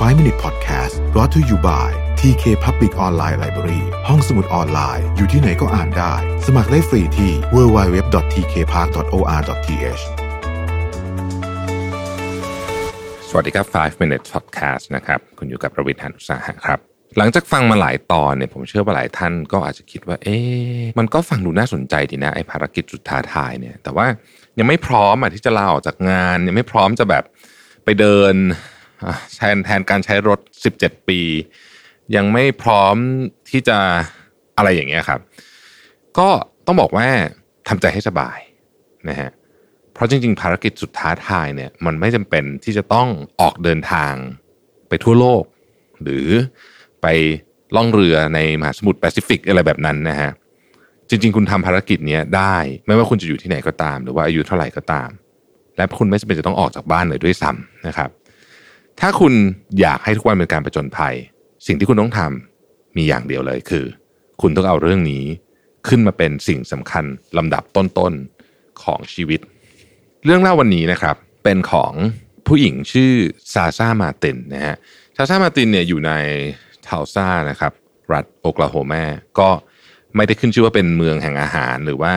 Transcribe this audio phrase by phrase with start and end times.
[0.00, 1.88] 5 Minute Podcast brought to you by
[2.20, 6.14] TK Public Online Library ห้องสมุดออนไลน์ อยู่ที่ไหนก็อ่านได้
[6.46, 10.02] สมัครได้ฟรีที่ www.tkpark.or.th
[13.28, 16.78] สวัสดีครับ 5 minute podcast นะครับ คุณอยู่กับประวิทยานุสาหะครับ
[17.18, 24.06] หลังจากฟังมาหลายตอนเนี่ยผมเชื่อว่าหลายท่านก็อาจจะคิดว่า เอ๊ะมันก็ฟังดูน่าสนใจดีนะไอ้ภารกิจสุดท้าทายเนี่ย แต่ว่า
[24.58, 27.24] ยังไม่พร้อมอะที่จะลาออกจากงาน ยังไม่พร้อมจะแบบ
[27.84, 28.36] ไปเดิน
[29.36, 30.38] แทนแทนการใช้รถ
[30.74, 31.20] 17 ปี
[32.16, 32.96] ยังไม่พร้อม
[33.50, 33.78] ที่จะ
[34.56, 35.20] อะไรอย่างเงี้ยครับ
[36.18, 36.28] ก็
[36.66, 37.08] ต้องบอกว่า
[37.68, 38.38] ทำใจให้สบาย
[39.08, 39.30] นะฮะ
[39.92, 43.08] เพราะจริง ๆ ภารกิจสุดท้าทายเนี่ยมันไม่จำเป็นที่จะต้อง
[43.40, 44.14] ออกเดินทาง
[44.88, 45.42] ไปทั่วโลก
[46.02, 46.26] หรือ
[47.02, 47.06] ไป
[47.76, 50.30] ล่องเรือในมหาสมุทรแปซิฟิกอะไรแบบนั้นนะฮะ
[51.08, 52.56] จริง ๆ คุณทำภารกิจเนี้ยได้
[52.86, 55.08] ไม่ว่าคุณจะอยู่ที่ไหนก็ตาม หรือว่าอายุเท่าไหร่ก็ตาม
[55.76, 58.10] และคุณไม่จำเป็นจะต้องออกจากบ้านเลยด้วยซ้ำนะครับ
[59.00, 59.32] ถ้าคุณ
[59.80, 61.14] อยากให้ทุกวันเป็นการประจนภัย
[61.66, 63.84] สิ่งที่คุณต้องทำมีอย่างเดียวเลยคือ
[64.40, 65.24] คุณต้องเอาเรื่องนี้
[65.88, 67.04] ขึ้นมาเป็นสิ่งสำคัญ
[67.38, 69.40] ลำดับต้นๆของชีวิต
[70.24, 71.92] เรื่องเล่าวันนี้นะครับเป็นของ
[72.46, 73.12] ผู้หญิงชื่อ
[73.52, 74.76] ซาซามาตินนะฮะ
[75.16, 76.12] ซาซามาตินเนี่ยอยู่ใน
[76.84, 77.72] เทาซานะครับ
[78.12, 79.04] รัฐโอกลาโฮมา
[79.38, 79.48] ก็
[80.16, 82.14] ไม่ได้ขึ้นชื่อว่าเป็นเมืองแห่งอาหารหรือว่า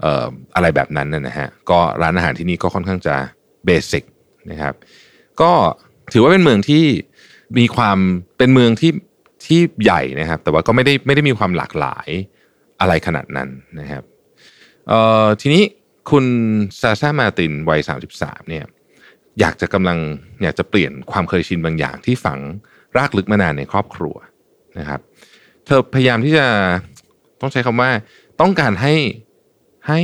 [0.00, 3.16] เอ่ออะไรแบบนั้นนะฮะก็ร้านอาหารที่นี่ก็ค่อนข้างจะ
[3.66, 4.04] เบสิก
[4.50, 4.74] นะครับ
[5.40, 5.52] ก็
[6.14, 6.84] ถือว่าเป็นเมืองที่
[7.58, 7.98] มีความ
[8.38, 8.92] เป็นเมืองที่
[9.46, 12.08] ที่ใหญ่นะครับ แต่ว่าก็ไม่ได้ไม่ได้มีความหลากหลาย
[12.80, 13.48] อะไรขนาดนั้น
[13.80, 14.02] นะครับ
[14.88, 15.62] เอ่อทีนี้
[16.10, 16.24] คุณ
[16.80, 17.80] ซาซามาตินวัย
[18.14, 18.64] 33เนี่ย
[19.40, 19.98] อยากจะกำลัง
[20.42, 22.38] อยากจะเปลี่ยนความเคยชินบางอย่างที่ฝัง
[22.96, 24.16] รากลึกมานานในครอบครัว
[24.78, 25.00] นะครับ
[25.64, 26.46] เธอพยายามที่จะ
[27.40, 27.90] ต้องใช้คำว่า
[28.40, 28.94] ต้องการให้
[29.88, 30.00] ให้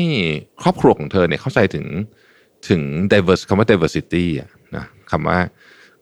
[0.62, 1.86] ครอบครัวของเธอเนี่ยเข้าใจถึง
[2.68, 2.80] ถึง
[3.12, 5.38] diverse คำว่า diversity อะนะคำว่า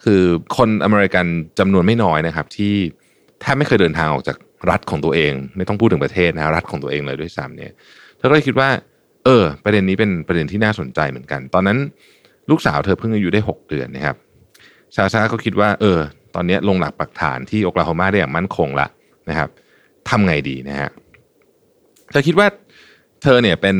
[0.04, 0.22] คือ
[0.56, 1.27] คนอเมริกัน
[1.58, 2.74] จำนวนไม่น้อยนะครับ ที่
[3.41, 4.36] แทบไม่เคยเดินทางออกจาก
[4.70, 7.72] รัฐของตัวเอง ไม่ต้องพูดถึงประเทศนะรัฐของตัวเองเลยด้วยซ้ำเนี่ย
[8.16, 8.69] เธอก็เลยคิดว่า
[9.25, 11.78] เออ ประเด็นนี้เป็นประเด็นที่น่าสนใจเหมือนกัน ตอนนั้น
[12.50, 14.16] ลูกสาวเธอเพิ่งอายุได้ 6 เดือนนะครับ
[14.97, 15.98] ซาซาก็คิดว่า เออ
[16.34, 18.87] ตอนนี้ลงหลักปักฐานที่โอคลาโฮมาได้อย่างมั่นคงละ
[19.28, 19.48] นะครับ
[20.08, 20.91] ทำไงดีนะฮะ
[22.10, 22.47] เธอคิดว่า
[23.22, 23.76] เธอเนี่ยเป็น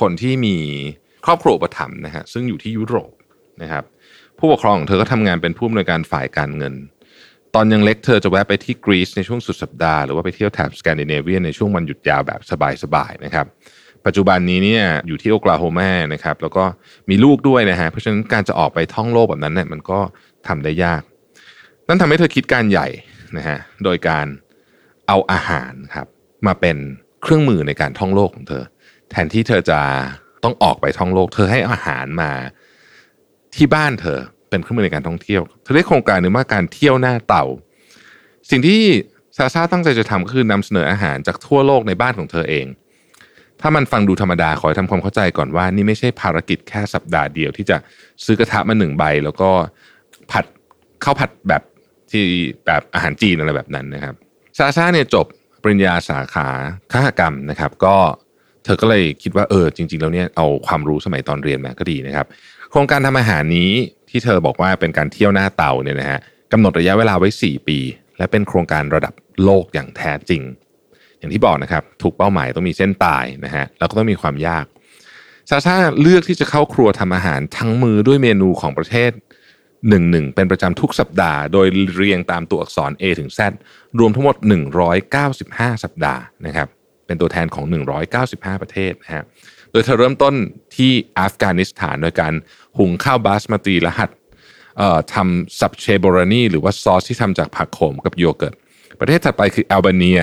[0.00, 0.56] คนที่มี
[1.24, 3.12] ครอบครัวประถมนะฮะซึ่งอยู่ที่ยุโรป
[3.62, 3.84] นะครับ
[4.38, 6.74] ผู้ปกครองของเธอก็ทำงานเป็นผู้อำนวยการฝ่ายการเงิน
[7.54, 12.40] ตอนยังเล็กเธอจะแวะไปที่กรีซในช่วงสุดสัปดาห์หรือว่าไปเที่ยวแถบสแกนดิเนเวียในช่วงวันหยุดยาวแบบ
[12.82, 13.46] สบายๆนะครับ
[14.06, 16.64] ปัจจุบันนี้เนี่ยอยู่ที่โอกลาโฮมานะครับแล้วก็
[17.10, 20.00] มีลูกด้วยนะฮะเพราะฉะนั้นการจะออกไปท่องโลกแบบนั้นเนี่ยมันก็
[20.48, 21.02] ทำได้ยาก
[21.88, 22.88] นั่นทำให้เธอคิดการใหญ่
[23.36, 24.26] นะฮะโดยการ
[25.08, 26.06] เอาอาหารครับ
[26.46, 26.76] มาเป็น
[27.22, 28.62] เครื่องมือในการท่องโลกของเธอ
[29.10, 29.80] แทนที่เธอจะ
[30.44, 32.32] ต้องออกไปท่องโลก เธอให้อาหารมา
[33.56, 34.18] ที่บ้านเธอ
[34.50, 37.44] เป็นเครื่องมือในการท่องเที่ยว เธอเรียกโครงการหนึ่งว่าการเที่ยวหน้าเต่า
[38.50, 38.80] สิ่งที่
[39.36, 42.66] ซาซาตั้งใจจะทำก็คือนำเสนออาหารจากทั่วโลกในบ้านของเธอเอง
[43.60, 47.76] ถ้ามันฟังดูธรรมดาขอให้ทำความเข้าใจก่อนว่า นี่ไม่ใช่ภารกิจแค่สัปดาห์เดียวที่จะ
[48.24, 49.50] ซื้อกระทะมาหนึ่งใบ แล้วก็
[50.30, 50.44] ผัด
[51.04, 51.62] ข้าวผัดแบบ
[52.10, 52.24] ที่
[52.66, 54.14] แบบอาหารจีนอะไรแบบนั้นนะครับ
[54.58, 55.26] ซาซาเนี่ยจบ
[55.62, 56.48] ปริญญาสาขา
[56.92, 57.96] คหกรรมนะครับ ก็
[58.64, 62.26] เธอก็เลยคิดว่าเออจริง ๆ แล้วเนี่ยเอาความรู้สมัยตอนเรียนมาก็ดีนะครับ
[62.70, 63.72] โครงการทำอาหารนี้
[64.10, 66.20] ที่เธอบอกว่าเป็นการเที่ยวหน้าเตาเนี่ยนะฮะ
[66.52, 67.78] กำหนดระยะเวลาไว้ 4 ปี
[68.18, 69.14] และเป็นโครงการระดับ
[69.44, 70.42] โลกอย่างแท้จริง
[71.18, 74.64] อย่างที่บอกนะครับ ถูกเป้าหมายต้องมีเส้นตายนะฮะแล้วก็ต้องมีความยาก
[75.50, 79.10] ซาซาเลือกที่จะเข้าครัวทำอาหารทั้งมือด้วยเมนูของประเทศ
[79.88, 83.40] หนึ่งหนึ่งเป็นประจำทุกสัปดาห์ โดยเรียงตามตัวอักษร A ถึง Z
[83.98, 84.36] รวมทั้งหมด
[85.10, 86.68] 195 สัปดาห์นะครับ
[87.08, 87.64] เป็นตัวแทนของ
[88.14, 89.24] 195 ประเทศนะฮะ
[89.72, 90.34] โดยเธอเริ่มต้น
[90.76, 92.32] ที่อัฟกานิสถานโดยการ
[92.78, 94.10] หุงข้าวบาสมาตีและหัด
[94.78, 98.54] เอ่อทำซับเชโบรานีหรือว่าซอสที่ทำจากผักโขมกับโยเกิร์ต
[99.00, 100.20] ประเทศถัดไปคือแอลเบเนีย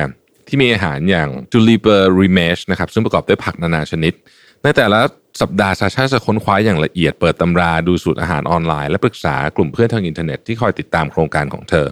[0.48, 4.14] ที่มีอาหารอย่างจูลิเบอร์ริเมชนะครับซึ่งประกอบด้วยผักนานาชนิด
[4.64, 5.00] ในแต่ละ
[5.42, 11.88] สัปดาห์ซาชาจะค้นคว้าอย่างละเอียดเปิดตำราดูสูตรอาหารออนไลน์และปรึกษากลุ่มเพื่อนทางอินเทอร์เน็ตที่คอยติดตามโครงการของเธอ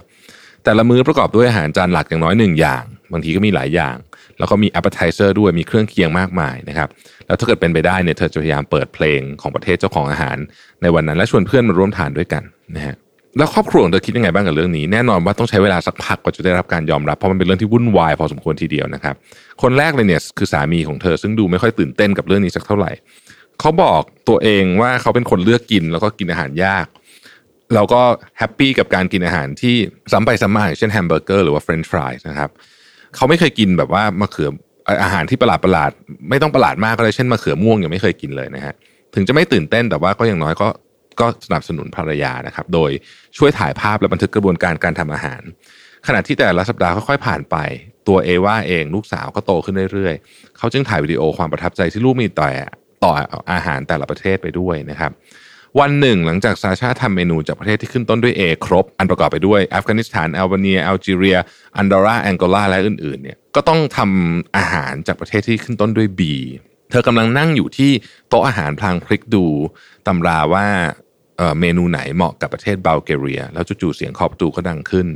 [0.64, 3.96] แต่ละมื้อประกอบด้วยอาหารจานหลักอย่างน้อยหนึ่งอย่าง บางทีก็มีหลายอย่าง
[4.38, 6.88] แล้วก็มี appetizer ด้วยมีเครื่องเคียงมากมายนะครับ
[7.26, 10.36] แล้วถ้าเกิดเป็นไปได้เนี่ยเธอจะพยายามเปิดเพลงของประเทศเจ้าของอาหาร
[10.82, 12.42] ในวันนั้นและชวนเพื่อนมาร่วมทานด้วยกัน
[12.76, 12.96] นะฮะ
[13.38, 19.14] แล้วครอบครัวของเธอคิดยังไงบ้างกับเรื่องนี้ แน่นอนว่าต้องใช้เวลาสักพักกว่าจะได้รับการยอมรับเพราะมันเป็นเรื่องที่วุ่นวายพอสมควรทีเดียวนะครับ
[19.62, 22.92] คนแรกเลยเนี่ยคือสามีของเธอซึ่งดูไม่ค่อยตื่นเต้นกับเรื่องนี้สักเท่าไหร่
[23.60, 26.86] เขาบอกตัวเองว่าเขาเป็นคนเลือกกินแล้วก็กินอาหารยาก
[27.74, 28.02] เราก็
[28.38, 29.76] happy กับการกินอาหารที่
[30.12, 32.50] ซ้ำไปซ้ำมาอย่างเช่นแฮมเบอร์เกอร์หรือว่าเฟรนช์ฟรายนะครับ
[33.16, 34.50] เขาไม่เคยกินแบบว่ามะเขือ
[35.02, 38.74] อาหารที่ประหลาดประหลาดๆไม่ต้องประหลาดมากก็เลยเช่นมะเขือม่วงยังไม่เคยกินเลยนะฮะ
[39.14, 40.68] ถึงจะไม่ตื่นเต้นแต่ว่าก็อย่างน้อยก็
[41.20, 42.90] ก็สนับสนุนภรรยานะครับ โดย
[43.38, 45.42] ช่วยถ่ายภาพและบันทึกกระบวนการการทำอาหาร
[46.06, 47.56] ขณะที่แต่ละสัปดาห์ค่อยๆผ่านไป
[48.08, 52.48] ตัวเอวาเองลูกสาวก็โตขึ้นเรื่อยๆ เขาจึงถ่ายวิดีโอความประทับใจที่ลูกมีต่อ
[53.04, 53.12] ต่อ
[53.52, 55.12] อาหารแต่ละประเทศไปด้วยนะครับ
[55.80, 61.36] วันหนึ่งหลังจากซาชาทำเมนูจากประเทศที่ขึ้นต้นด้วย A ครบ อันประกอบไปด้วยอัฟกานิสถานแอลเบเนียแอลจีเรีย
[61.76, 66.20] อันดอร่าแองโกลาและอื่นๆเนี่ยก็ต้องทำอาหารจากประเทศที่ขึ้นต้นด้วย B
[66.90, 67.90] เธอกำลังนั่งอยู่ที่
[68.28, 69.46] โต๊ะอาหารพลางพลิกดู
[70.06, 70.66] ตำราว่า
[71.60, 75.06] เมนูไหนเหมาะกับประเทศบัลแกเรีย แล้วจู่ๆเสียงเคาะประตูก็ดังขึ้น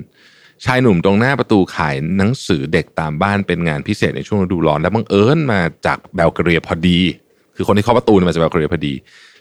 [0.64, 7.00] ชายหนุ่มตรงหน้าประตูขายหนังสือเด็กตามบ้านเป็นงานพิเศษในช่วงฤดูร้อน และบังเอิญมาจากบัลแกเรียพอดี
[7.56, 8.94] คือคนที่เคาะประตูมาจากบัลแกเรียพอดี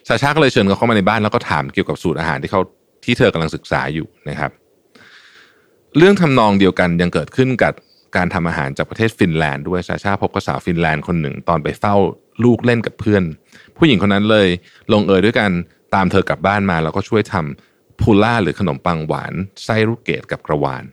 [0.08, 2.62] ชาชาก็เลยเชิญเขาเข้ามาในบ้านแล้วก็ถามเกี่ยวกับสูตรอาหารที่เขา
[3.04, 4.52] ที่เธอกำลังศึกษาอยู่นะครับ
[5.98, 7.74] เรื่องทำนองเดียวกันยังเกิดขึ้นกับ
[8.16, 11.96] การทำอาหารจากประเทศฟินแลนด์ด้วยชาชาพบกับสาวฟินแลนด์คนหนึ่ง ตอนไปเฝ้า
[12.44, 13.24] ลูกเล่นกับเพื่อน
[13.78, 14.48] ผู้หญิงคนนั้นเลย
[14.94, 15.50] ลงเอยด้วยกัน
[15.96, 19.34] ตามเธอกลับบ้านมา แล้วก็ช่วยทำพูล่าหรือขนมปังหวาน
[19.64, 20.84] ไส้ลูกเกดกับกระวาน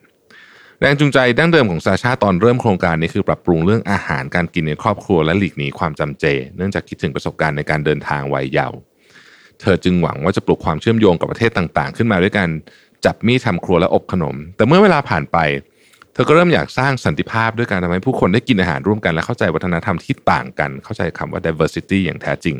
[0.80, 6.24] แรงจูงใจดั้งเดิมของซาชาตอนเริ่มโครงการนี้คือปรับปรุงเรื่องอาหารการกินในครอบครัวและหลีกหนีความจำเจ
[6.56, 8.78] เนื่องจากคิดถึงประสบการณ์ในการเดินทางวัยเยาว์
[9.60, 12.48] เธอจึงหวังว่าจะปลุกความเชื่อมโยงกับประเทศต่างๆ ขึ้นมาด้วยกัน
[13.04, 15.38] จับมีดทำครัวและอบขนม แต่เมื่อเวลาผ่านไป
[16.14, 22.56] เธอก็เริ่มอยากสร้างสันติภาพด้วยการทำให้ผู้คนได้กินอาหารร่วมกันและเข้าใจวัฒนธรรมที่ต่างกัน เข้าใจคำว่า diversity อย่างแท้จริง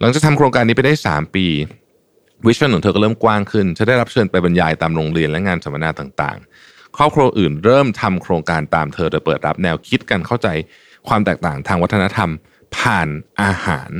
[0.00, 1.46] หลังจากทำโครงการนี้ไปได้ 3 ปี
[2.46, 10.48] วิชั่นของเธอก็เริ่มกว้างขึ้นเธอได้รับเชิญไปบรรยายตามโรงเรียนและงานสัมมนาต่างๆ ครอบครัวอื่นเริ่มทำโครงการตามเธอโดยเปิดรับแนวคิดกันเข้าใจ
[11.08, 12.30] ความแตกต่างทางวัฒนธรรม
[12.76, 13.08] ผ่าน
[13.42, 13.90] อาหาร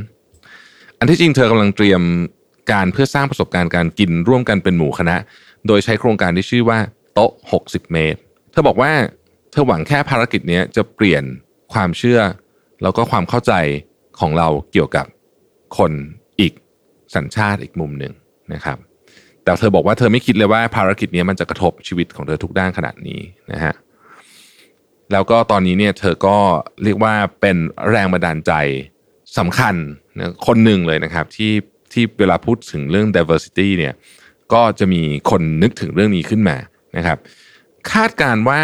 [0.98, 2.02] อันที่จริงเธอกำลังเตรียม
[2.72, 5.16] การเพื่อสร้างประสบการณ์การกินร่วมกันเป็นหมู่คณะ
[5.66, 6.78] โดยใช้โครงการที่ชื่อว่า
[7.14, 8.20] โต๊ะ 60 เมตร
[8.52, 8.92] เธอบอกว่า
[9.50, 11.22] เธอหวังแค่ภารกิจนี้จะเปลี่ยน
[11.72, 12.20] ความเชื่อ
[12.82, 13.52] แล้วก็ความเข้าใจ
[14.20, 15.06] ของเราเกี่ยวกับ
[15.78, 15.92] คน
[16.40, 16.52] อีก
[17.14, 18.12] สัญชาติอีกมุมหนึ่ง
[18.54, 18.78] นะครับ
[19.44, 23.20] แต่เธอบอกว่าเธอไม่คิดเลยว่าภารกิจนี้มันจะกระทบชีวิตของเธอทุกด้านขนาดนี้
[23.52, 23.74] นะฮะ
[25.12, 26.36] แล้วก็ตอนนี้เนี่ยเธอก็
[26.82, 27.56] เรียกว่าเป็น
[27.90, 28.52] แรงบันดาลใจ
[29.38, 29.74] สำคัญ
[30.16, 31.52] นะคนหนึ่งเลยนะครับที่
[31.92, 33.94] ที่เวลาพูดถึงเรื่อง diversity เนี่ย
[34.52, 36.56] ก็จะมีคนนึกถึงเรื่องนี้ขึ้นมา
[36.96, 37.18] นะครับ
[37.92, 38.62] คาดการว่า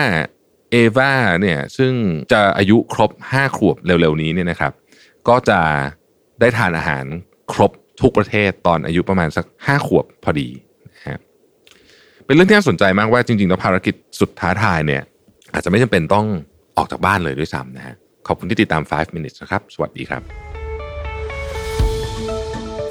[0.71, 1.93] เอวาเนี่ยซึ่ง
[2.33, 4.73] จะอายุครบ 5 ขวบเร็วๆนี้เนี่ยนะครับ
[5.29, 5.61] ก็จะ
[6.41, 7.05] ได้ทานอาหาร
[7.53, 10.49] ครบทุกประเทศตอนอายุประมาณสัก 5 ขวบพอดี
[10.95, 11.19] นะฮะ
[12.27, 15.03] เป็นเรื่องที่น่าสนใจมากว่าจริงๆแล้วภารกิจสุดท้าทายเนี่ย
[15.53, 16.27] อาจจะไม่จำเป็นต้อง
[16.77, 17.95] ออกจากบ้านเลยด้วยซ้ำนะฮะ
[18.27, 20.54] ขอบคุณที่ติดตาม 5 minutes นะครับ สวัสดีครับ